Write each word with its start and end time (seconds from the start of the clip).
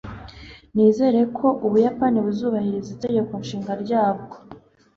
Nizere 0.73 1.19
ko 1.37 1.47
Ubuyapani 1.65 2.17
buzubahiriza 2.25 2.89
Itegeko 2.95 3.31
Nshinga 3.41 3.71
ryabwo 3.83 4.35